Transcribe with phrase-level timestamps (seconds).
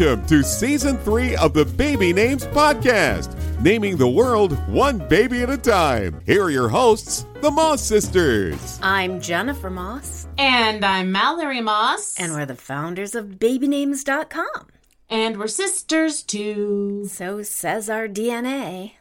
[0.00, 5.50] Welcome to season three of the Baby Names Podcast, naming the world one baby at
[5.50, 6.22] a time.
[6.24, 8.80] Here are your hosts, the Moss Sisters.
[8.82, 12.18] I'm Jennifer Moss, And I'm Mallory Moss.
[12.18, 14.68] and we're the founders of babynames.com.
[15.10, 17.04] And we're sisters too.
[17.10, 18.92] So says our DNA.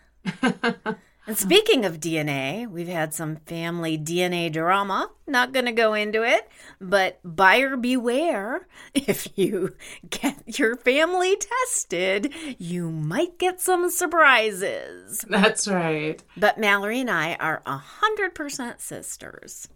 [1.30, 5.12] and speaking of DNA, we've had some family DNA drama.
[5.28, 6.50] Not going to go into it,
[6.82, 8.68] but buyer beware.
[8.96, 9.76] If you
[10.10, 15.24] get your family tested, you might get some surprises.
[15.30, 16.24] That's right.
[16.36, 19.68] But Mallory and I are 100% sisters.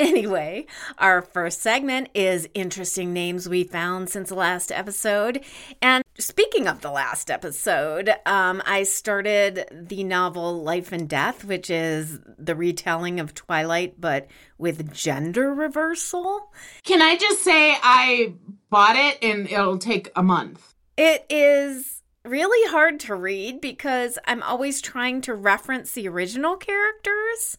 [0.00, 0.64] Anyway,
[0.96, 5.44] our first segment is interesting names we found since the last episode.
[5.82, 11.68] And speaking of the last episode, um, I started the novel Life and Death, which
[11.68, 16.50] is the retelling of Twilight, but with gender reversal.
[16.82, 18.32] Can I just say I
[18.70, 20.74] bought it and it'll take a month?
[20.96, 27.58] It is really hard to read because I'm always trying to reference the original characters.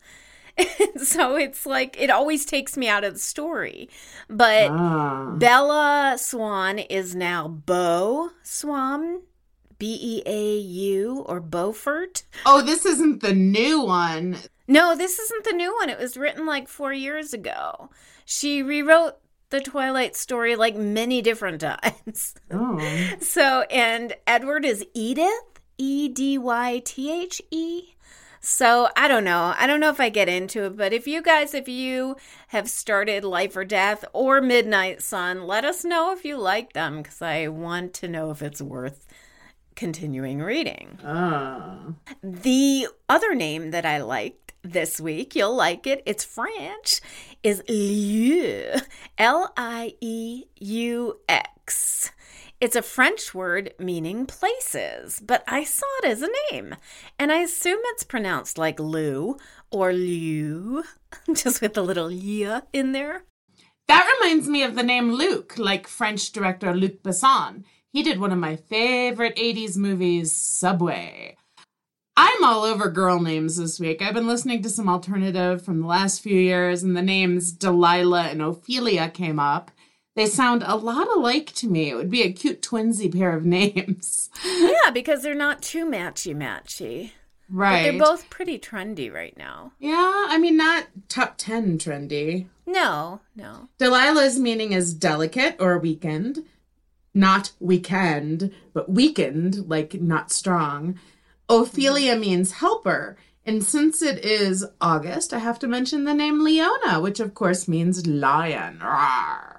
[1.03, 3.89] so it's like it always takes me out of the story.
[4.29, 5.31] But Ah.
[5.37, 9.21] Bella Swan is now Beau Swan,
[9.77, 12.23] B E A U or Beaufort.
[12.45, 14.37] Oh, this isn't the new one.
[14.67, 15.89] No, this isn't the new one.
[15.89, 17.89] It was written like four years ago.
[18.25, 19.15] She rewrote
[19.49, 22.35] the Twilight story like many different times.
[22.51, 22.79] Oh.
[23.19, 27.95] So, and Edward is Edith, E D Y T H E.
[28.43, 29.53] So, I don't know.
[29.55, 32.15] I don't know if I get into it, but if you guys, if you
[32.47, 37.03] have started Life or Death or Midnight Sun, let us know if you like them
[37.03, 39.05] because I want to know if it's worth
[39.75, 40.97] continuing reading.
[41.05, 41.93] Ah.
[42.23, 46.99] The other name that I liked this week, you'll like it, it's French,
[47.43, 48.73] is Lieux.
[49.17, 52.11] L I E U X.
[52.61, 56.75] It's a French word meaning places, but I saw it as a name,
[57.17, 59.37] and I assume it's pronounced like Lou
[59.71, 60.83] or Lieu,
[61.33, 63.23] just with a little lieu in there.
[63.87, 67.63] That reminds me of the name Luc, like French director Luc Besson.
[67.91, 71.37] He did one of my favorite 80s movies, Subway.
[72.15, 74.03] I'm all over girl names this week.
[74.03, 78.25] I've been listening to some alternative from the last few years, and the names Delilah
[78.25, 79.71] and Ophelia came up.
[80.15, 81.89] They sound a lot alike to me.
[81.89, 84.29] It would be a cute twinsy pair of names.
[84.45, 87.11] Yeah, because they're not too matchy matchy.
[87.49, 87.83] But Right.
[87.83, 89.73] they're both pretty trendy right now.
[89.79, 92.47] Yeah, I mean, not top 10 trendy.
[92.65, 93.67] No, no.
[93.77, 96.45] Delilah's meaning is delicate or weakened,
[97.13, 100.97] not weekend, but weakened, like not strong.
[101.49, 102.21] Ophelia mm-hmm.
[102.21, 103.17] means helper.
[103.45, 107.67] And since it is August, I have to mention the name Leona, which of course
[107.67, 108.79] means lion.
[108.81, 109.50] Rawr.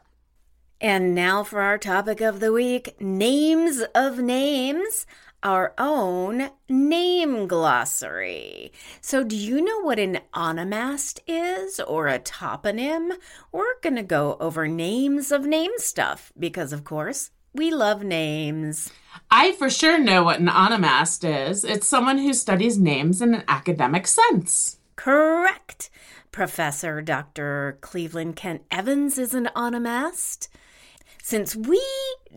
[0.82, 5.06] And now for our topic of the week names of names,
[5.44, 8.72] our own name glossary.
[9.00, 13.12] So, do you know what an onomast is or a toponym?
[13.52, 18.90] We're going to go over names of name stuff because, of course, we love names.
[19.30, 21.62] I for sure know what an onomast is.
[21.62, 24.78] It's someone who studies names in an academic sense.
[24.96, 25.90] Correct.
[26.32, 27.78] Professor Dr.
[27.82, 30.48] Cleveland Kent Evans is an onomast.
[31.24, 31.80] Since we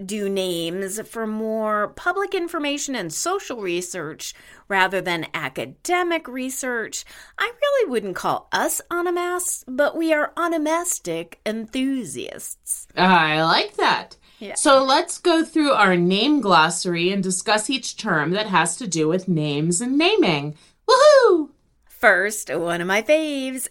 [0.05, 4.35] do names for more public information and social research
[4.67, 7.03] rather than academic research,
[7.39, 12.87] I really wouldn't call us onomasts, but we are onomastic enthusiasts.
[12.95, 14.17] I like that.
[14.37, 14.53] Yeah.
[14.53, 19.07] So let's go through our name glossary and discuss each term that has to do
[19.07, 20.55] with names and naming.
[20.87, 21.49] Woohoo!
[21.85, 23.67] First, one of my faves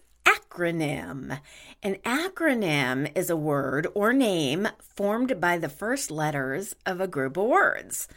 [0.54, 1.41] acronym.
[1.82, 7.37] An acronym is a word or name formed by the first letters of a group
[7.37, 8.09] of words.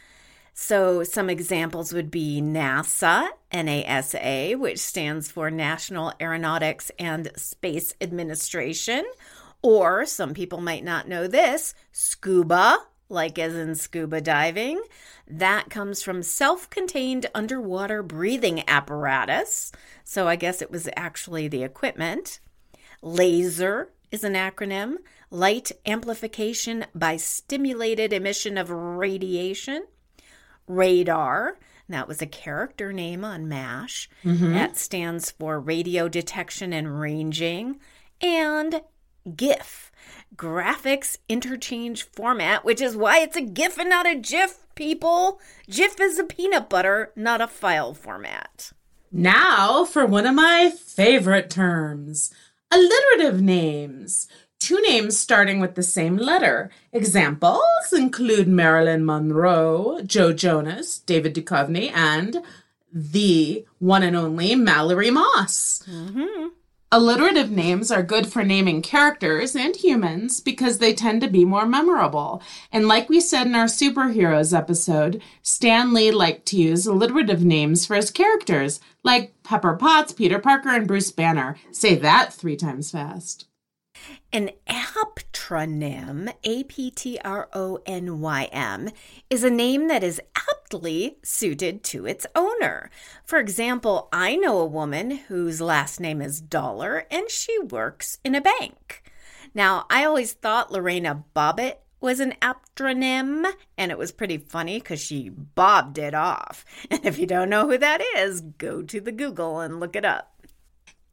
[0.54, 9.04] So, some examples would be NASA, NASA, which stands for National Aeronautics and Space Administration.
[9.62, 12.78] Or some people might not know this SCUBA,
[13.08, 14.82] like as in scuba diving.
[15.26, 19.72] That comes from self contained underwater breathing apparatus.
[20.04, 22.40] So I guess it was actually the equipment.
[23.02, 24.96] LASER is an acronym
[25.30, 29.86] Light Amplification by Stimulated Emission of Radiation.
[30.66, 31.58] Radar,
[31.88, 34.08] that was a character name on MASH.
[34.24, 34.52] Mm-hmm.
[34.52, 37.78] That stands for Radio Detection and Ranging.
[38.20, 38.82] And
[39.36, 39.90] GIF,
[40.36, 45.40] Graphics Interchange Format, which is why it's a GIF and not a GIF, people.
[45.68, 48.72] Jif is a peanut butter, not a file format.
[49.10, 52.32] Now for one of my favorite terms
[52.70, 54.28] alliterative names.
[54.58, 56.70] two names starting with the same letter.
[56.92, 62.42] Examples include Marilyn Monroe, Joe Jonas, David Duchovny, and
[62.92, 65.82] the one and only Mallory Moss.
[65.88, 66.48] Mm-hmm.
[66.90, 71.66] Alliterative names are good for naming characters and humans because they tend to be more
[71.66, 72.42] memorable.
[72.72, 77.84] And like we said in our superheroes episode, Stan Lee liked to use alliterative names
[77.84, 81.58] for his characters, like Pepper Potts, Peter Parker, and Bruce Banner.
[81.72, 83.46] Say that three times fast.
[84.32, 88.90] An aptronym, A P T R O N Y M,
[89.30, 92.90] is a name that is aptly suited to its owner.
[93.24, 98.34] For example, I know a woman whose last name is Dollar and she works in
[98.34, 99.02] a bank.
[99.54, 103.44] Now, I always thought Lorena Bobbitt was an aptronym,
[103.76, 106.64] and it was pretty funny because she bobbed it off.
[106.90, 110.04] And if you don't know who that is, go to the Google and look it
[110.04, 110.37] up.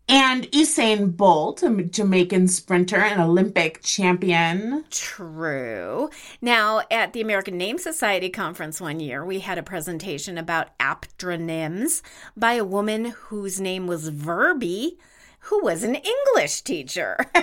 [0.08, 4.86] And Usain Bolt, a Jamaican sprinter and Olympic champion.
[4.92, 6.12] True.
[6.42, 12.04] Now, at the American Name Society conference one year, we had a presentation about aptronyms
[12.38, 14.98] by a woman whose name was Verby,
[15.40, 17.18] who was an English teacher.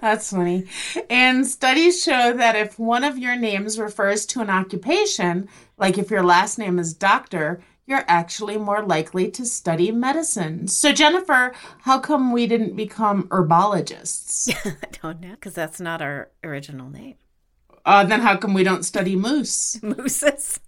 [0.00, 0.66] That's funny.
[1.10, 6.10] And studies show that if one of your names refers to an occupation, like if
[6.10, 10.66] your last name is doctor, you're actually more likely to study medicine.
[10.66, 14.50] So, Jennifer, how come we didn't become herbologists?
[14.64, 17.14] I don't know, because that's not our original name.
[17.84, 19.80] Uh, then how come we don't study moose?
[19.82, 20.58] Mooses.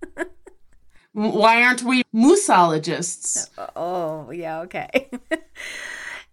[1.12, 3.48] Why aren't we mooseologists?
[3.74, 5.10] Oh, yeah, okay.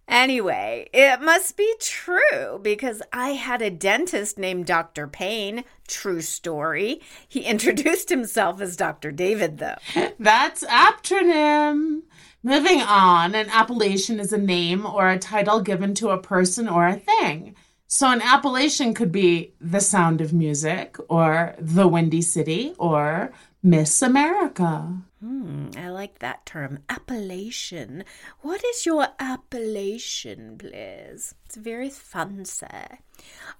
[0.08, 5.08] Anyway, it must be true because I had a dentist named Dr.
[5.08, 5.64] Payne.
[5.88, 7.00] True story.
[7.28, 9.10] He introduced himself as Dr.
[9.10, 9.76] David, though.
[10.18, 12.02] That's aptronym.
[12.42, 16.86] Moving on, an appellation is a name or a title given to a person or
[16.86, 17.56] a thing.
[17.88, 23.32] So an appellation could be the sound of music or the Windy City or
[23.66, 24.94] Miss America.
[25.18, 28.04] Hmm, I like that term, appellation.
[28.42, 31.34] What is your appellation, please?
[31.44, 32.68] It's very fancy.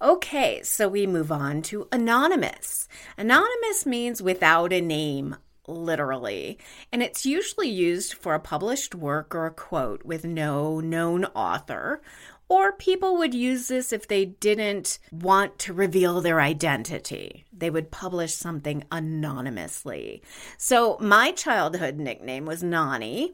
[0.01, 2.87] Okay, so we move on to anonymous.
[3.17, 5.35] Anonymous means without a name,
[5.67, 6.57] literally,
[6.89, 12.01] and it's usually used for a published work or a quote with no known author
[12.49, 17.45] or people would use this if they didn't want to reveal their identity.
[17.51, 20.21] They would publish something anonymously.
[20.57, 23.33] So my childhood nickname was Nani.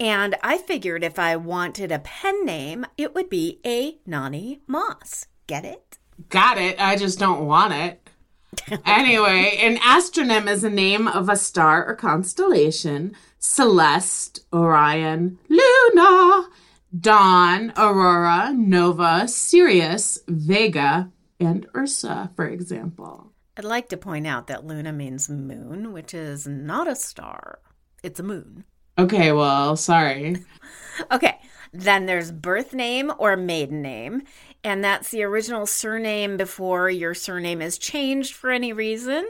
[0.00, 5.26] And I figured if I wanted a pen name, it would be a Nani Moss.
[5.46, 5.98] Get it?
[6.30, 6.80] Got it.
[6.80, 8.00] I just don't want it.
[8.86, 16.48] anyway, an astronym is a name of a star or constellation Celeste, Orion, Luna,
[16.98, 23.32] Dawn, Aurora, Nova, Sirius, Vega, and Ursa, for example.
[23.56, 27.60] I'd like to point out that Luna means moon, which is not a star,
[28.02, 28.64] it's a moon.
[28.98, 30.38] Okay, well, sorry.
[31.12, 31.38] okay,
[31.72, 34.22] then there's birth name or maiden name,
[34.64, 39.26] and that's the original surname before your surname is changed for any reason.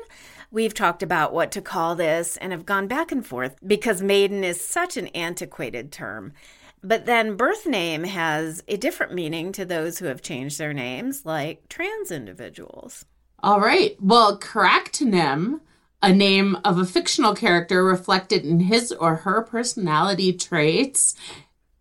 [0.51, 4.43] We've talked about what to call this and have gone back and forth because maiden
[4.43, 6.33] is such an antiquated term.
[6.83, 11.27] But then birth name has a different meaning to those who have changed their names,
[11.27, 13.05] like trans individuals.
[13.43, 13.97] All right.
[14.01, 15.61] Well, charactonym,
[16.03, 21.15] a name of a fictional character reflected in his or her personality traits,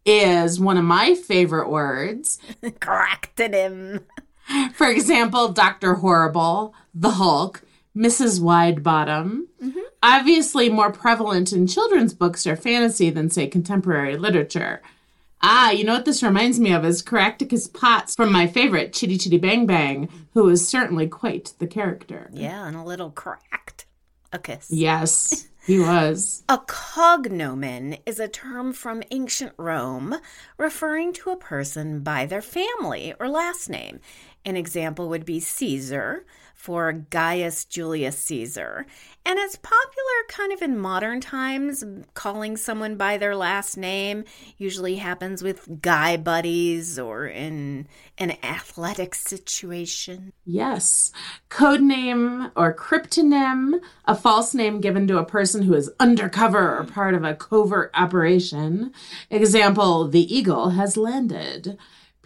[0.05, 2.39] is one of my favorite words.
[2.63, 4.03] charactonym.
[4.73, 5.95] For example, Dr.
[5.95, 7.61] Horrible, the Hulk,
[7.95, 8.39] Mrs.
[8.39, 9.43] Widebottom.
[9.61, 9.79] Mm-hmm.
[10.01, 14.81] Obviously, more prevalent in children's books or fantasy than, say, contemporary literature.
[15.41, 19.17] Ah, you know what this reminds me of is Caractacus Potts from my favorite, Chitty
[19.17, 22.29] Chitty Bang Bang, who is certainly quite the character.
[22.33, 23.85] Yeah, and a little cracked.
[24.33, 24.67] A kiss.
[24.69, 26.43] Yes, he was.
[26.49, 30.15] a cognomen is a term from ancient Rome
[30.57, 34.01] referring to a person by their family or last name.
[34.45, 36.25] An example would be Caesar,
[36.59, 38.85] for Gaius Julius Caesar.
[39.25, 41.85] And it's popular kind of in modern times.
[42.15, 44.25] Calling someone by their last name
[44.57, 47.87] usually happens with guy buddies or in
[48.17, 50.33] an athletic situation.
[50.43, 51.13] Yes.
[51.47, 56.83] Code name or cryptonym, a false name given to a person who is undercover or
[56.83, 58.91] part of a covert operation.
[59.29, 61.77] Example, the eagle has landed.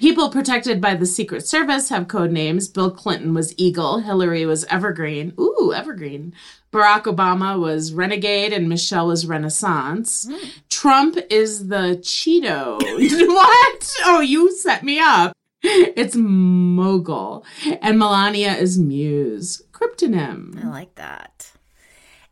[0.03, 2.67] People protected by the Secret Service have code names.
[2.67, 5.31] Bill Clinton was Eagle, Hillary was Evergreen.
[5.39, 6.33] Ooh, Evergreen.
[6.73, 10.25] Barack Obama was Renegade, and Michelle was Renaissance.
[10.25, 10.59] Mm.
[10.67, 12.81] Trump is the Cheeto.
[13.29, 13.95] what?
[14.03, 15.31] Oh, you set me up.
[15.61, 17.45] it's mogul.
[17.81, 20.61] And Melania is muse, cryptonym.
[20.65, 21.53] I like that.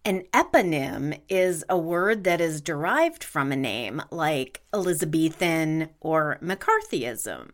[0.04, 7.52] An eponym is a word that is derived from a name, like Elizabethan or McCarthyism.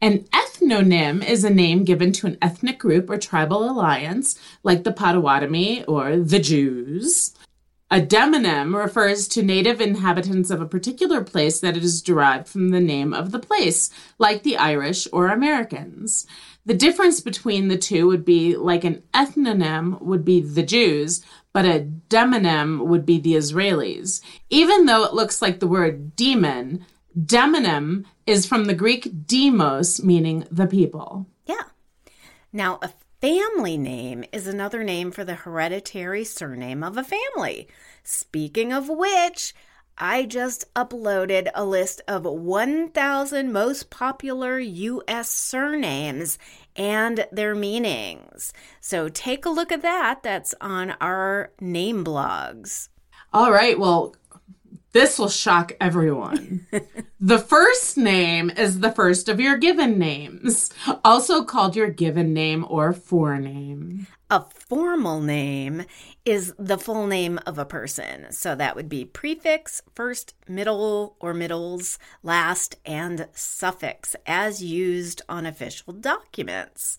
[0.00, 4.92] An ethnonym is a name given to an ethnic group or tribal alliance, like the
[4.92, 7.34] Potawatomi or the Jews.
[7.90, 12.80] A demonym refers to native inhabitants of a particular place that is derived from the
[12.80, 16.26] name of the place, like the Irish or Americans.
[16.66, 21.24] The difference between the two would be like an ethnonym would be the Jews,
[21.54, 24.20] but a demonym would be the Israelis.
[24.50, 26.84] Even though it looks like the word demon,
[27.16, 31.26] demonym is from the Greek demos, meaning the people.
[31.46, 31.62] Yeah.
[32.52, 32.90] Now, a
[33.20, 37.68] family name is another name for the hereditary surname of a family.
[38.02, 39.54] Speaking of which,
[39.98, 45.30] I just uploaded a list of 1,000 most popular U.S.
[45.30, 46.38] surnames
[46.74, 48.52] and their meanings.
[48.80, 50.22] So take a look at that.
[50.22, 52.88] That's on our name blogs.
[53.32, 53.78] All right.
[53.78, 54.14] Well,
[54.96, 56.66] this will shock everyone.
[57.20, 60.70] the first name is the first of your given names,
[61.04, 64.06] also called your given name or forename.
[64.30, 65.84] A formal name
[66.24, 68.32] is the full name of a person.
[68.32, 75.44] So that would be prefix, first, middle or middles, last, and suffix as used on
[75.44, 76.96] official documents.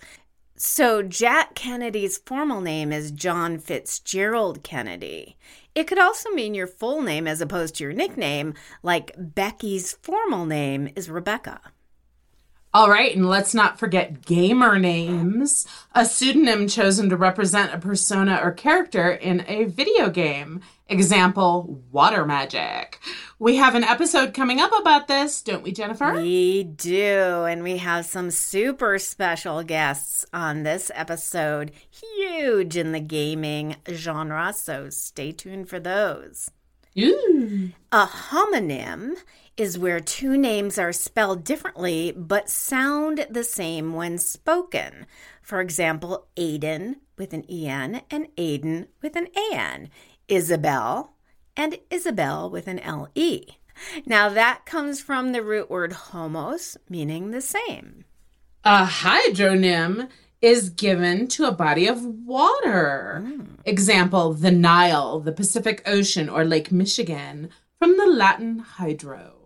[0.55, 5.35] So Jack Kennedy's formal name is John Fitzgerald Kennedy.
[5.77, 10.43] It could also mean your full name as opposed to your nickname, like Becky's formal
[10.43, 11.61] name is Rebecca.
[12.73, 18.39] All right, and let's not forget gamer names, a pseudonym chosen to represent a persona
[18.43, 20.61] or character in a video game.
[20.89, 22.99] Example, water magic.
[23.39, 26.13] We have an episode coming up about this, don't we, Jennifer?
[26.13, 32.99] We do, and we have some super special guests on this episode, huge in the
[32.99, 36.51] gaming genre, so stay tuned for those.
[36.99, 37.71] Ooh.
[37.91, 39.15] A homonym
[39.57, 45.05] is where two names are spelled differently but sound the same when spoken.
[45.41, 49.89] For example, Aiden with an EN and Aiden with an AN.
[50.27, 51.13] Isabel
[51.55, 53.41] and Isabel with an LE.
[54.05, 58.05] Now that comes from the root word homos, meaning the same.
[58.63, 60.09] A hydronym
[60.41, 63.23] is given to a body of water.
[63.25, 63.47] Mm.
[63.65, 67.49] Example, the Nile, the Pacific Ocean, or Lake Michigan,
[67.79, 69.36] from the Latin hydro.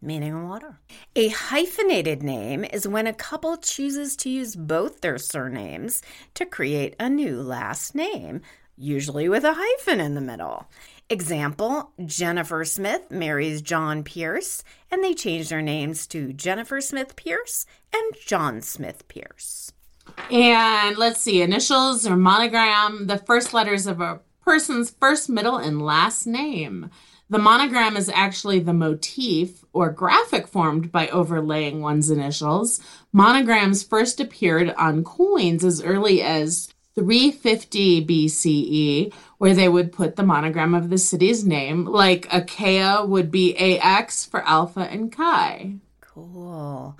[0.00, 0.78] Meaning water.
[1.16, 6.02] A hyphenated name is when a couple chooses to use both their surnames
[6.34, 8.42] to create a new last name,
[8.76, 10.68] usually with a hyphen in the middle.
[11.10, 17.66] Example Jennifer Smith marries John Pierce, and they change their names to Jennifer Smith Pierce
[17.92, 19.72] and John Smith Pierce.
[20.30, 25.82] And let's see, initials or monogram, the first letters of a person's first, middle, and
[25.82, 26.90] last name.
[27.30, 32.80] The monogram is actually the motif or graphic formed by overlaying one's initials.
[33.12, 40.22] Monograms first appeared on coins as early as 350 BCE, where they would put the
[40.22, 45.74] monogram of the city's name, like Achaia would be AX for Alpha and Chi.
[46.00, 46.98] Cool.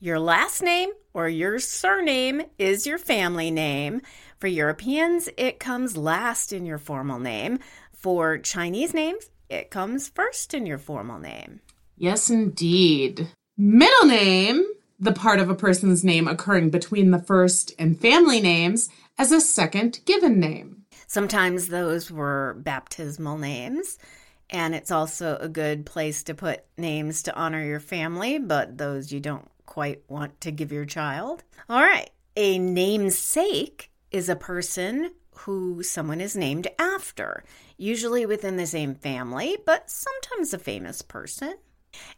[0.00, 4.00] Your last name or your surname is your family name.
[4.38, 7.58] For Europeans, it comes last in your formal name.
[7.92, 11.60] For Chinese names, it comes first in your formal name.
[11.96, 13.28] Yes, indeed.
[13.56, 14.66] Middle name,
[14.98, 18.88] the part of a person's name occurring between the first and family names,
[19.18, 20.84] as a second given name.
[21.06, 23.98] Sometimes those were baptismal names,
[24.50, 29.12] and it's also a good place to put names to honor your family, but those
[29.12, 31.42] you don't quite want to give your child.
[31.68, 37.44] All right, a namesake is a person who someone is named after,
[37.76, 41.54] usually within the same family, but sometimes a famous person.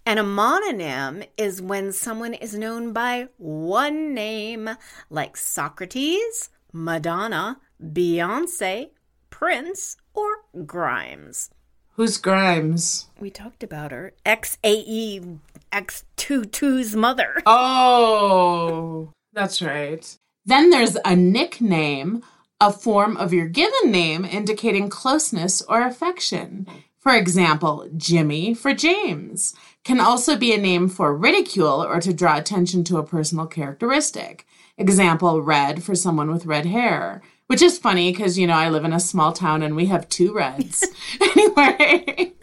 [0.04, 4.70] And a mononym is when someone is known by one name,
[5.10, 8.90] like Socrates, Madonna, Beyonce,
[9.30, 10.28] Prince, or
[10.66, 11.50] Grimes.
[11.92, 13.06] Who's Grimes?
[13.20, 14.14] We talked about her.
[14.24, 15.38] XAE
[15.72, 17.42] X22's mother.
[17.46, 20.16] Oh, that's right.
[20.44, 22.22] Then there's a nickname,
[22.60, 26.66] a form of your given name indicating closeness or affection.
[26.98, 32.36] For example, Jimmy for James can also be a name for ridicule or to draw
[32.36, 34.44] attention to a personal characteristic.
[34.76, 38.84] Example, red for someone with red hair, which is funny because, you know, I live
[38.84, 40.86] in a small town and we have two reds.
[41.20, 42.34] anyway,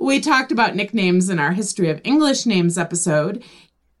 [0.00, 3.42] we talked about nicknames in our History of English Names episode.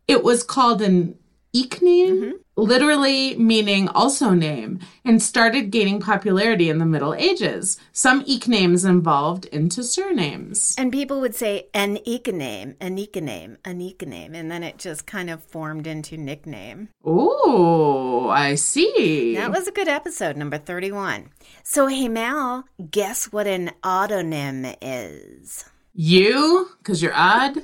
[0.08, 1.16] It was called an
[1.56, 2.32] ikname, mm-hmm.
[2.56, 7.78] literally meaning also name, and started gaining popularity in the Middle Ages.
[7.92, 10.74] Some iknames evolved into surnames.
[10.78, 15.30] And people would say an name, an name, an name, and then it just kind
[15.30, 16.88] of formed into nickname.
[17.04, 19.34] Oh, I see.
[19.36, 21.30] That was a good episode, number 31.
[21.62, 25.64] So, hey, Mal, guess what an odonym is?
[25.96, 27.62] You, because you're odd.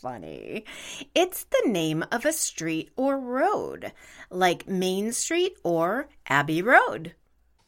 [0.00, 0.64] Funny.
[1.14, 3.92] It's the name of a street or road,
[4.30, 7.14] like Main Street or Abbey Road.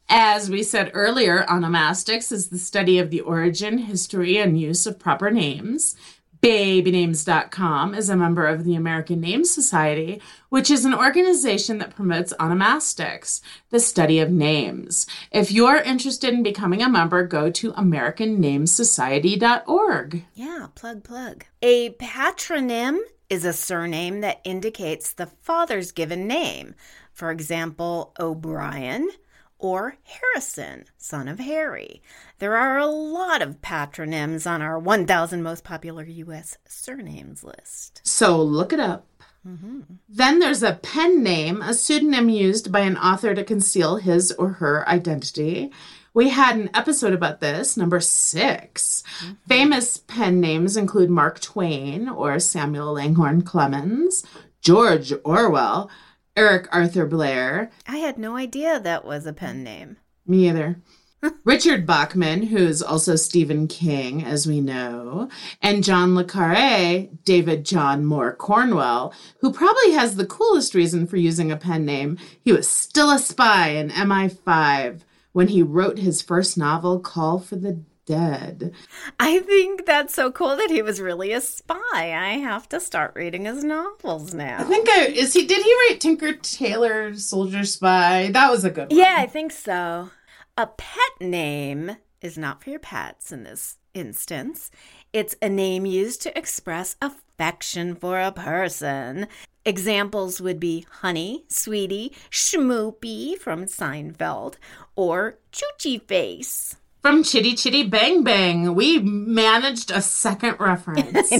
[0.09, 4.97] As we said earlier, onomastics is the study of the origin, history, and use of
[4.97, 5.97] proper names.
[6.41, 12.31] Babynames.com is a member of the American Name Society, which is an organization that promotes
[12.33, 15.07] onomastics, the study of names.
[15.31, 20.25] If you're interested in becoming a member, go to AmericanNamesSociety.org.
[20.35, 21.45] Yeah, plug, plug.
[21.61, 26.75] A patronym is a surname that indicates the father's given name.
[27.11, 29.09] For example, O'Brien
[29.59, 32.01] or Harrison, son of Harry.
[32.39, 36.57] There are a lot of patronyms on our 1,000 most popular U.S.
[36.67, 38.01] surnames list.
[38.03, 39.07] So look it up.
[39.47, 39.81] Mm-hmm.
[40.09, 44.49] Then there's a pen name, a pseudonym used by an author to conceal his or
[44.53, 45.71] her identity.
[46.13, 49.33] We had an episode about this, number 6 mm-hmm.
[49.47, 54.25] Famous pen names include Mark Twain or Samuel Langhorne Clemens,
[54.61, 55.89] George Orwell,
[56.37, 59.97] Eric Arthur Blair, I had no idea that was a pen name.
[60.27, 60.79] me either.
[61.43, 65.29] Richard Bachman, who's also Stephen King, as we know,
[65.63, 71.17] and John Le Carre, David John Moore Cornwell, who probably has the coolest reason for
[71.17, 72.19] using a pen name.
[72.39, 74.99] He was still a spy in MI5
[75.31, 78.73] when he wrote his first novel, Call for the Dead.
[79.19, 81.75] I think that's so cool that he was really a spy.
[81.93, 84.59] I have to start reading his novels now.
[84.61, 88.31] I think I is he did he write Tinker Tailor Soldier Spy?
[88.31, 88.97] That was a good one.
[88.97, 90.09] Yeah, I think so.
[90.57, 94.71] A pet name is not for your pets in this instance.
[95.11, 99.27] It's a name used to express affection for a person.
[99.65, 104.55] Examples would be Honey, Sweetie, Schmoopy from Seinfeld,
[104.95, 106.77] or Choochie Face.
[107.07, 111.31] From Chitty Chitty Bang Bang, we managed a second reference.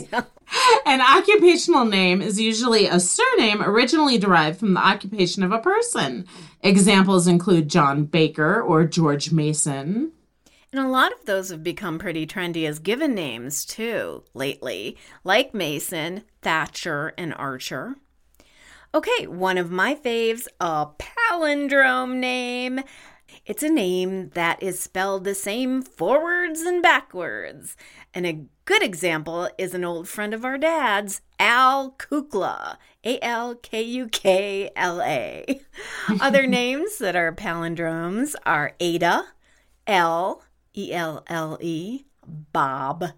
[0.85, 6.25] An occupational name is usually a surname originally derived from the occupation of a person.
[6.61, 10.13] Examples include John Baker or George Mason.
[10.71, 15.53] And a lot of those have become pretty trendy as given names too lately, like
[15.53, 17.97] Mason, Thatcher, and Archer.
[18.95, 22.79] Okay, one of my faves, a palindrome name.
[23.47, 27.77] It's a name that is spelled the same forwards and backwards.
[28.13, 32.75] And a good example is an old friend of our dad's, Al Kukla.
[33.05, 35.61] A L K U K L A.
[36.19, 39.23] Other names that are palindromes are Ada,
[39.87, 40.43] L,
[40.75, 42.03] E L L E,
[42.51, 43.11] Bob,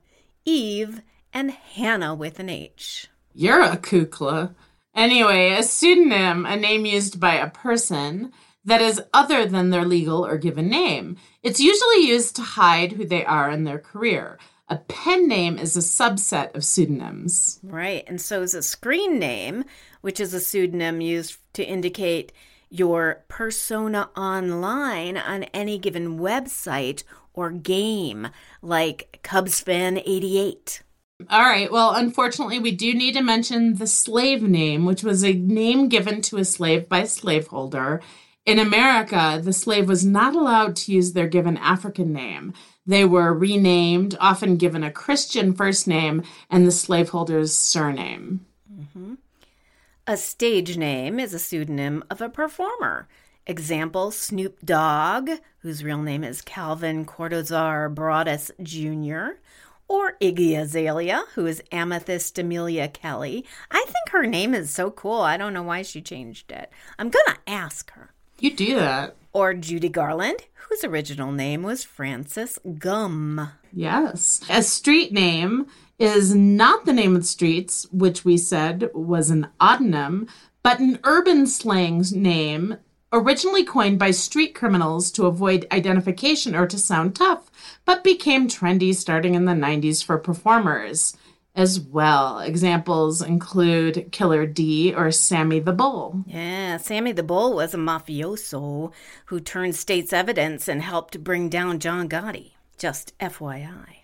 [0.46, 1.02] Eve,
[1.34, 3.08] and Hannah with an H.
[3.34, 4.54] You're a kukla.
[4.94, 8.32] Anyway, a pseudonym, a name used by a person
[8.70, 11.18] that is other than their legal or given name.
[11.44, 14.38] It's usually used to hide who they are in their career.
[14.68, 17.60] A pen name is a subset of pseudonyms.
[17.64, 19.66] Right, and so is a screen name,
[20.02, 22.32] which is a pseudonym used to indicate
[22.70, 27.04] your persona online on any given website
[27.34, 28.28] or game,
[28.62, 30.82] like CubsFan88.
[31.30, 31.72] All right.
[31.72, 36.22] Well, unfortunately, we do need to mention the slave name, which was a name given
[36.24, 38.02] to a slave by a slaveholder.
[38.50, 42.56] In America, the slave was not allowed to use their given African name.
[42.84, 48.48] They were renamed, often given a Christian first name and the slaveholder's surname.
[48.74, 49.14] Mm-hmm.
[50.08, 53.08] A stage name is a pseudonym of a performer.
[53.46, 59.38] Example Snoop Dogg, whose real name is Calvin Cordozar Broadus Jr.,
[59.88, 63.46] or Iggy Azalea, who is Amethyst Amelia Kelly.
[63.70, 65.22] I think her name is so cool.
[65.22, 66.72] I don't know why she changed it.
[66.98, 68.09] I'm going to ask her.
[68.40, 69.16] You do that.
[69.34, 73.52] Or Judy Garland, whose original name was Frances Gumm.
[73.74, 74.42] Yes.
[74.50, 75.68] A street name
[76.00, 80.30] is not the name of the streets, which we said was an odonym,
[80.64, 82.78] but an urban slang name
[83.12, 87.52] originally coined by street criminals to avoid identification or to sound tough,
[87.84, 91.18] but became trendy starting in the 90s for performers
[91.56, 92.40] as well.
[92.40, 96.24] Examples include Killer D or Sammy the Bull.
[96.26, 98.92] Yeah, Sammy the Bull was a mafioso
[99.26, 102.52] who turned state's evidence and helped bring down John Gotti.
[102.78, 104.00] Just FYI.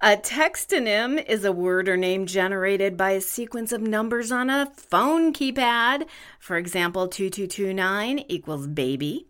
[0.00, 4.72] A textonym is a word or name generated by a sequence of numbers on a
[4.76, 6.06] phone keypad.
[6.38, 9.26] For example, 2229 equals baby.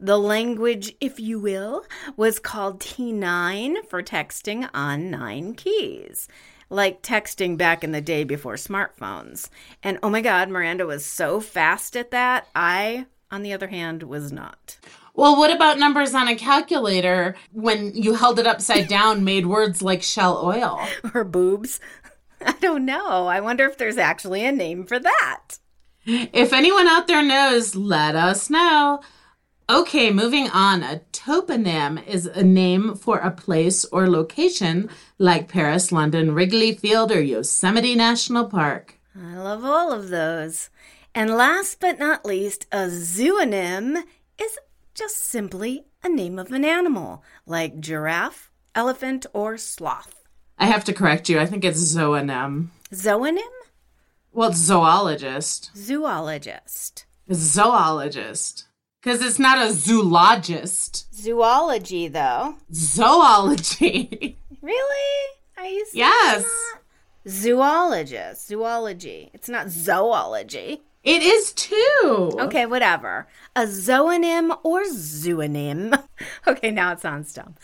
[0.00, 1.84] The language, if you will,
[2.16, 6.26] was called T9 for texting on nine keys,
[6.70, 9.50] like texting back in the day before smartphones.
[9.82, 12.46] And oh my God, Miranda was so fast at that.
[12.54, 14.78] I, on the other hand, was not.
[15.14, 19.82] Well, what about numbers on a calculator when you held it upside down, made words
[19.82, 20.80] like shell oil?
[21.12, 21.80] Or boobs?
[22.40, 23.26] I don't know.
[23.26, 25.58] I wonder if there's actually a name for that.
[26.06, 29.00] If anyone out there knows, let us know.
[29.70, 30.82] Okay, moving on.
[30.82, 37.12] A toponym is a name for a place or location like Paris, London, Wrigley Field,
[37.12, 38.98] or Yosemite National Park.
[39.16, 40.70] I love all of those.
[41.14, 44.02] And last but not least, a zoonym
[44.42, 44.58] is
[44.92, 50.24] just simply a name of an animal, like giraffe, elephant, or sloth.
[50.58, 51.38] I have to correct you.
[51.38, 52.70] I think it's zoonym.
[52.92, 53.38] Zoonym?
[54.32, 55.70] Well, it's zoologist.
[55.76, 57.06] Zoologist.
[57.32, 58.64] Zoologist.
[59.02, 61.12] Because it's not a zoologist.
[61.14, 62.56] Zoology, though.
[62.72, 64.36] Zoology.
[64.62, 65.26] Really?
[65.56, 66.44] Are you Yes.
[67.26, 68.46] Zoologist.
[68.46, 69.30] Zoology.
[69.32, 70.82] It's not zoology.
[71.02, 72.30] it is too.
[72.38, 73.26] Okay, whatever.
[73.56, 76.02] A zoonym or zoonym.
[76.46, 77.54] okay, now it sounds dumb.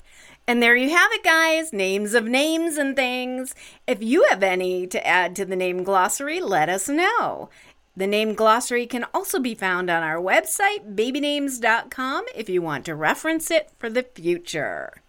[0.48, 1.72] And there you have it, guys.
[1.72, 3.54] Names of names and things.
[3.86, 7.50] If you have any to add to the name glossary, let us know.
[7.96, 12.94] The name glossary can also be found on our website, babynames.com, if you want to
[12.94, 15.00] reference it for the future.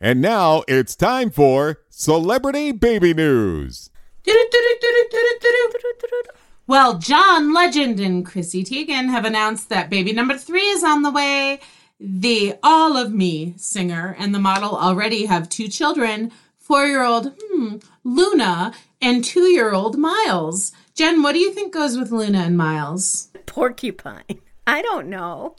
[0.00, 3.90] And now it's time for Celebrity Baby News.
[6.66, 11.10] Well, John Legend and Chrissy Teigen have announced that baby number three is on the
[11.10, 11.60] way.
[12.00, 17.34] The All of Me singer and the model already have two children four year old
[17.38, 20.72] hmm, Luna and two year old Miles.
[20.94, 23.28] Jen, what do you think goes with Luna and Miles?
[23.46, 24.40] Porcupine.
[24.64, 25.56] I don't know.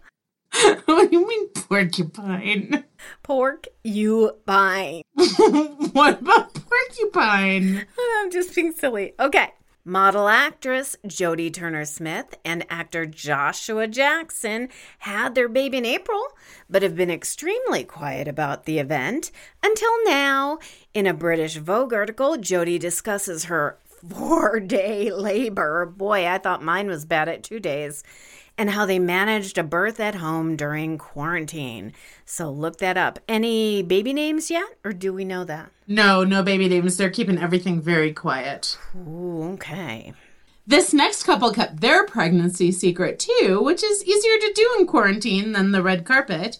[0.85, 2.85] what do you mean porcupine?
[3.21, 5.01] Pork you pine.
[5.13, 7.85] what about porcupine?
[7.99, 9.13] I'm just being silly.
[9.19, 9.49] Okay.
[9.87, 14.69] Model actress Jodie Turner Smith and actor Joshua Jackson
[14.99, 16.23] had their baby in April,
[16.69, 20.57] but have been extremely quiet about the event until now.
[20.95, 23.77] In a British Vogue article, Jodie discusses her
[24.09, 25.85] four day labor.
[25.85, 28.03] Boy, I thought mine was bad at two days.
[28.57, 31.91] And how they managed a birth at home during quarantine.
[32.23, 33.19] So look that up.
[33.27, 35.71] Any baby names yet, or do we know that?
[35.87, 36.95] No, no baby names.
[36.95, 38.77] They're keeping everything very quiet.
[38.95, 40.13] Ooh, okay.
[40.65, 45.51] This next couple kept their pregnancy secret too, which is easier to do in quarantine
[45.51, 46.57] than the red carpet.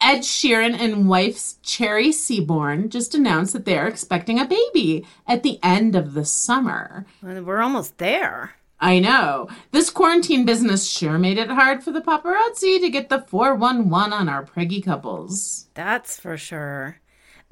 [0.00, 5.42] Ed Sheeran and wife's Cherry Seaborn just announced that they are expecting a baby at
[5.42, 7.04] the end of the summer.
[7.22, 8.52] We're almost there.
[8.80, 9.48] I know.
[9.72, 14.28] This quarantine business sure made it hard for the paparazzi to get the 411 on
[14.28, 15.66] our preggy couples.
[15.74, 17.00] That's for sure.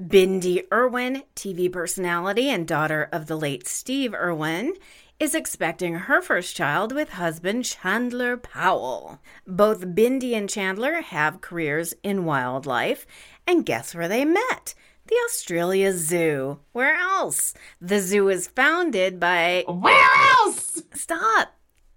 [0.01, 4.75] Bindi Irwin, TV personality and daughter of the late Steve Irwin,
[5.19, 9.21] is expecting her first child with husband Chandler Powell.
[9.47, 13.07] Both Bindi and Chandler have careers in wildlife,
[13.47, 14.75] and guess where they met?
[15.07, 16.59] The Australia Zoo.
[16.73, 17.55] Where else?
[17.81, 19.65] The zoo is founded by.
[19.67, 20.09] Where
[20.41, 20.83] else?
[20.95, 21.55] Stop!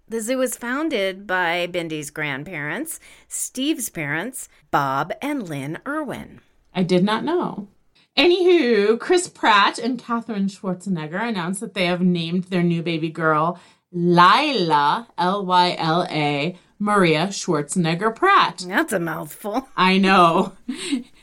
[0.08, 6.40] The zoo was founded by Bindi's grandparents, Steve's parents, Bob and Lynn Irwin.
[6.74, 7.68] I did not know.
[8.20, 13.58] Anywho, Chris Pratt and Katherine Schwarzenegger announced that they have named their new baby girl
[13.94, 18.62] Lyla, L Y L A, Maria Schwarzenegger Pratt.
[18.68, 19.70] That's a mouthful.
[19.76, 20.52] I know.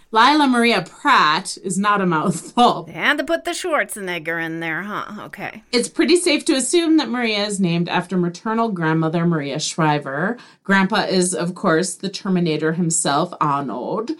[0.10, 2.86] Lyla Maria Pratt is not a mouthful.
[2.86, 5.25] They had to put the Schwarzenegger in there, huh?
[5.25, 5.62] Okay.
[5.71, 10.39] It's pretty safe to assume that Maria is named after maternal grandmother Maria Shriver.
[10.63, 14.13] Grandpa is, of course, the Terminator himself, Arnold.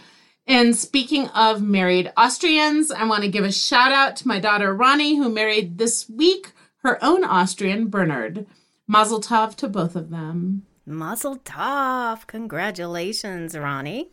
[0.48, 4.74] And speaking of married Austrians, I want to give a shout out to my daughter
[4.74, 8.46] Ronnie, who married this week her own Austrian, Bernard.
[8.88, 10.64] Mazel tov to both of them.
[10.86, 12.26] Muzzle tov.
[12.28, 14.12] Congratulations, Ronnie.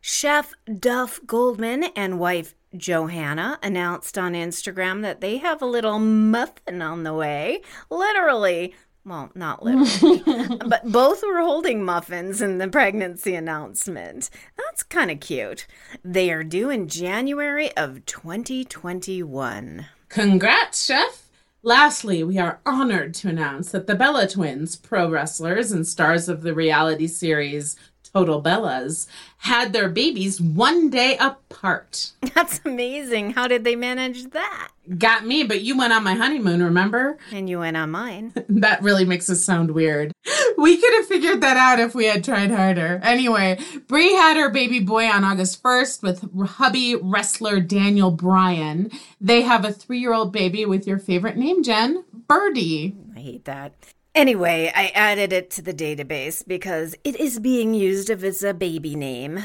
[0.00, 6.80] Chef Duff Goldman and wife Johanna announced on Instagram that they have a little muffin
[6.80, 7.60] on the way.
[7.90, 8.72] Literally.
[9.04, 10.22] Well, not literally,
[10.66, 14.30] but both were holding muffins in the pregnancy announcement.
[14.56, 15.66] That's kind of cute.
[16.04, 19.86] They are due in January of 2021.
[20.08, 21.28] Congrats, Chef!
[21.64, 26.42] Lastly, we are honored to announce that the Bella Twins, pro wrestlers and stars of
[26.42, 27.76] the reality series
[28.14, 29.06] Total Bellas,
[29.38, 32.12] had their babies one day apart.
[32.34, 33.32] That's amazing.
[33.32, 34.68] How did they manage that?
[34.98, 37.16] Got me, but you went on my honeymoon, remember?
[37.32, 38.34] And you went on mine.
[38.48, 40.12] that really makes us sound weird.
[40.58, 43.00] We could have figured that out if we had tried harder.
[43.02, 48.90] Anyway, Brie had her baby boy on August 1st with hubby wrestler Daniel Bryan.
[49.20, 52.94] They have a three year old baby with your favorite name, Jen, Birdie.
[53.16, 53.72] I hate that.
[54.14, 58.94] Anyway, I added it to the database because it is being used as a baby
[58.94, 59.44] name,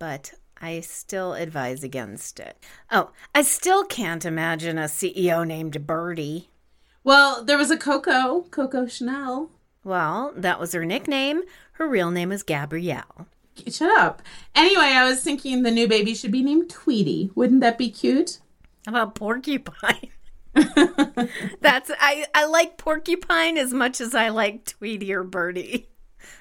[0.00, 2.58] but I still advise against it.
[2.90, 6.50] Oh, I still can't imagine a CEO named Birdie.
[7.04, 9.50] Well, there was a Coco, Coco Chanel.
[9.84, 11.42] Well, that was her nickname.
[11.74, 13.28] Her real name is Gabrielle.
[13.68, 14.20] Shut up.
[14.52, 17.30] Anyway, I was thinking the new baby should be named Tweety.
[17.36, 18.40] Wouldn't that be cute?
[18.84, 20.10] How about Porcupine?
[21.60, 25.88] That's I, I like porcupine as much as I like Tweety or Birdie.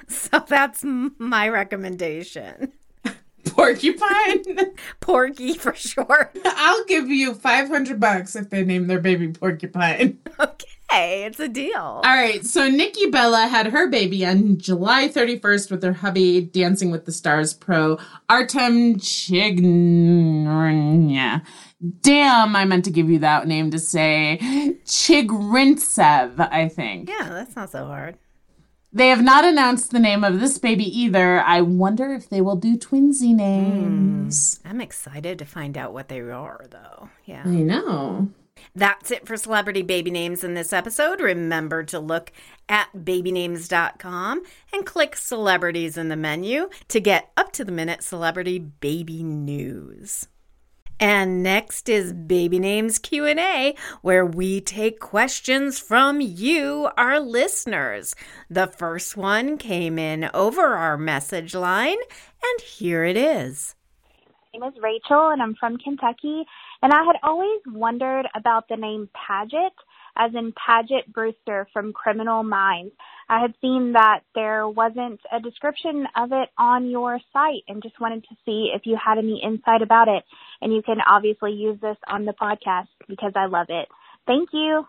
[0.10, 2.72] So that's my recommendation.
[3.46, 4.74] Porcupine?
[5.02, 6.38] Porky for short.
[6.46, 10.20] I'll give you 500 bucks if they name their baby Porcupine.
[10.40, 11.76] Okay, it's a deal.
[11.78, 16.90] All right, so Nikki Bella had her baby on July 31st with her hubby Dancing
[16.92, 17.98] with the Stars pro
[18.30, 20.46] Artem Chignya.
[22.02, 24.40] Damn, I meant to give you that name to say
[24.86, 27.10] Chigvintsev, I think.
[27.10, 28.18] Yeah, that's not so hard.
[28.92, 31.40] They have not announced the name of this baby either.
[31.42, 34.60] I wonder if they will do twinsy names.
[34.60, 37.10] Mm, I'm excited to find out what they are, though.
[37.26, 37.44] Yeah.
[37.46, 38.30] I know.
[38.76, 41.22] That's it for celebrity baby names in this episode.
[41.22, 42.32] Remember to look
[42.68, 48.58] at babynames.com and click celebrities in the menu to get up to the minute celebrity
[48.58, 50.28] baby news.
[51.00, 58.16] And next is Baby Names Q&A where we take questions from you our listeners.
[58.50, 61.98] The first one came in over our message line
[62.44, 63.76] and here it is.
[64.54, 66.46] My name is Rachel and I'm from Kentucky
[66.82, 69.74] and I had always wondered about the name Paget
[70.18, 72.94] as in Paget Brewster from Criminal Minds.
[73.30, 78.00] I had seen that there wasn't a description of it on your site and just
[78.00, 80.24] wanted to see if you had any insight about it.
[80.62, 83.88] And you can obviously use this on the podcast because I love it.
[84.26, 84.86] Thank you.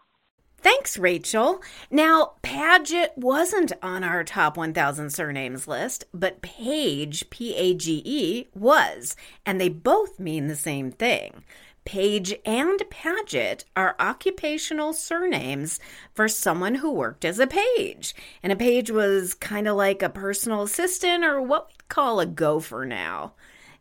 [0.60, 1.62] Thanks, Rachel.
[1.88, 8.48] Now, Paget wasn't on our top 1,000 surnames list, but Page, P A G E,
[8.54, 9.14] was,
[9.46, 11.44] and they both mean the same thing.
[11.88, 15.80] Page and Paget are occupational surnames
[16.12, 18.14] for someone who worked as a page.
[18.42, 22.26] And a page was kind of like a personal assistant or what we'd call a
[22.26, 23.32] gopher now.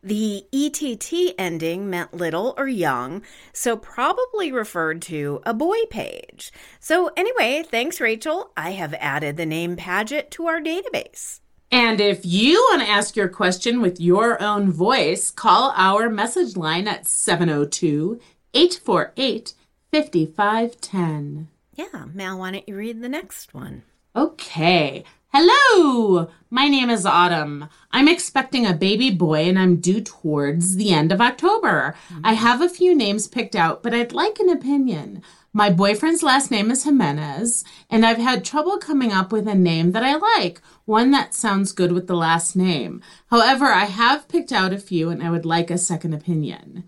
[0.02, 3.20] The ETT ending meant little or young,
[3.52, 6.50] so probably referred to a boy page.
[6.80, 8.52] So, anyway, thanks, Rachel.
[8.56, 11.40] I have added the name Paget to our database.
[11.70, 16.56] And if you want to ask your question with your own voice, call our message
[16.56, 18.18] line at 702
[18.54, 19.54] 848
[19.92, 21.48] 5510.
[21.74, 23.82] Yeah, Mal, why don't you read the next one?
[24.16, 25.04] Okay.
[25.30, 26.30] Hello!
[26.48, 27.68] My name is Autumn.
[27.92, 31.94] I'm expecting a baby boy and I'm due towards the end of October.
[32.08, 32.20] Mm-hmm.
[32.24, 35.22] I have a few names picked out, but I'd like an opinion.
[35.58, 39.90] My boyfriend's last name is Jimenez, and I've had trouble coming up with a name
[39.90, 43.02] that I like, one that sounds good with the last name.
[43.26, 46.84] However, I have picked out a few and I would like a second opinion.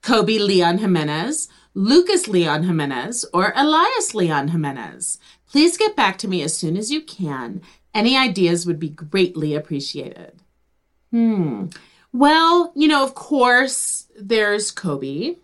[0.00, 5.18] Kobe Leon Jimenez, Lucas Leon Jimenez, or Elias Leon Jimenez.
[5.46, 7.60] Please get back to me as soon as you can.
[7.92, 10.40] Any ideas would be greatly appreciated.
[11.10, 11.66] Hmm.
[12.10, 15.36] Well, you know, of course, there's Kobe.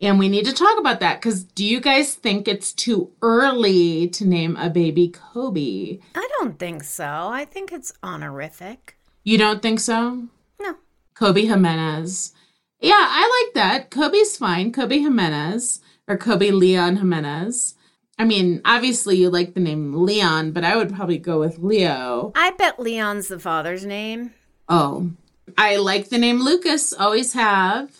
[0.00, 4.08] And we need to talk about that because do you guys think it's too early
[4.10, 5.98] to name a baby Kobe?
[6.14, 7.04] I don't think so.
[7.04, 8.96] I think it's honorific.
[9.24, 10.28] You don't think so?
[10.60, 10.76] No.
[11.14, 12.32] Kobe Jimenez.
[12.80, 13.90] Yeah, I like that.
[13.90, 14.72] Kobe's fine.
[14.72, 17.74] Kobe Jimenez or Kobe Leon Jimenez.
[18.20, 22.32] I mean, obviously you like the name Leon, but I would probably go with Leo.
[22.36, 24.32] I bet Leon's the father's name.
[24.68, 25.10] Oh.
[25.56, 27.90] I like the name Lucas, always have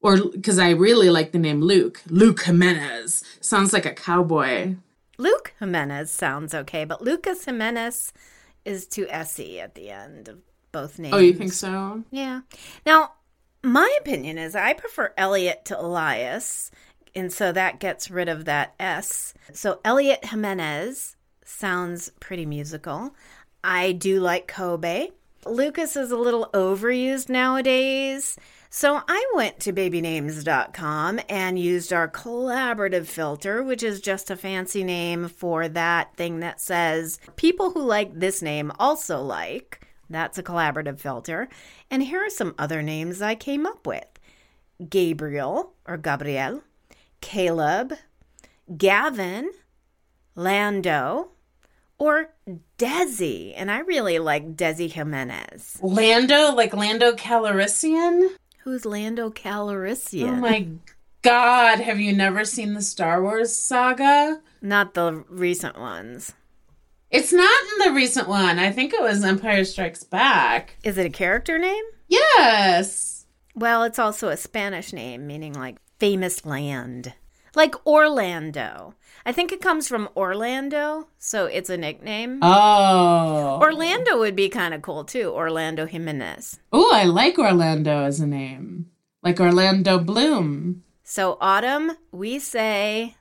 [0.00, 2.02] or because I really like the name Luke.
[2.08, 4.76] Luke Jimenez sounds like a cowboy.
[5.18, 8.12] Luke Jimenez sounds okay, but Lucas Jimenez
[8.64, 10.38] is too SE at the end of
[10.70, 11.14] both names.
[11.14, 12.04] Oh, you think so?
[12.10, 12.42] Yeah.
[12.86, 13.12] Now,
[13.62, 16.70] my opinion is I prefer Elliot to Elias,
[17.14, 19.34] and so that gets rid of that S.
[19.52, 23.14] So Elliot Jimenez sounds pretty musical.
[23.64, 25.08] I do like Kobe.
[25.50, 28.36] Lucas is a little overused nowadays.
[28.70, 34.84] So I went to babynames.com and used our collaborative filter, which is just a fancy
[34.84, 40.42] name for that thing that says people who like this name also like, That's a
[40.42, 41.48] collaborative filter.
[41.90, 44.06] And here are some other names I came up with
[44.88, 46.62] Gabriel or Gabriel,
[47.20, 47.94] Caleb,
[48.76, 49.50] Gavin,
[50.34, 51.30] Lando,
[51.98, 52.30] or
[52.78, 53.52] Desi.
[53.56, 55.78] And I really like Desi Jimenez.
[55.82, 58.30] Lando, like Lando Calrissian?
[58.60, 60.28] Who's Lando Calrissian?
[60.30, 60.68] Oh my
[61.22, 64.40] god, have you never seen the Star Wars saga?
[64.60, 66.34] Not the recent ones.
[67.10, 68.58] It's not in the recent one.
[68.58, 70.76] I think it was Empire Strikes Back.
[70.84, 71.84] Is it a character name?
[72.06, 73.26] Yes.
[73.54, 77.14] Well, it's also a Spanish name, meaning like famous land.
[77.54, 78.94] Like Orlando.
[79.26, 82.38] I think it comes from Orlando, so it's a nickname.
[82.42, 83.58] Oh.
[83.60, 85.30] Orlando would be kind of cool too.
[85.30, 86.60] Orlando Jimenez.
[86.72, 88.86] Oh, I like Orlando as a name.
[89.22, 90.84] Like Orlando Bloom.
[91.02, 93.16] So, Autumn, we say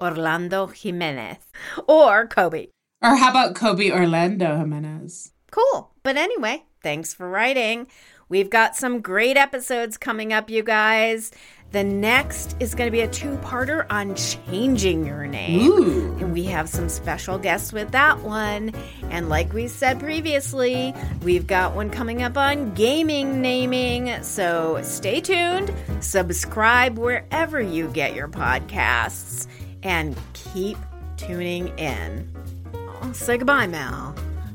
[0.00, 1.38] Orlando Jimenez
[1.86, 2.68] or Kobe.
[3.02, 5.32] Or how about Kobe Orlando Jimenez?
[5.50, 5.90] Cool.
[6.02, 7.86] But anyway, thanks for writing.
[8.28, 11.32] We've got some great episodes coming up, you guys.
[11.72, 15.68] The next is going to be a two parter on changing your name.
[15.68, 16.16] Ooh.
[16.18, 18.72] And we have some special guests with that one.
[19.10, 24.20] And like we said previously, we've got one coming up on gaming naming.
[24.24, 29.46] So stay tuned, subscribe wherever you get your podcasts,
[29.84, 30.76] and keep
[31.16, 32.28] tuning in.
[32.74, 34.14] Oh, say goodbye, Mal.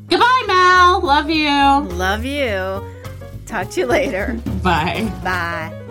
[0.09, 0.99] Goodbye, Mal.
[1.01, 1.95] Love you.
[1.95, 2.83] Love you.
[3.45, 4.39] Talk to you later.
[4.61, 5.09] Bye.
[5.23, 5.81] Bye.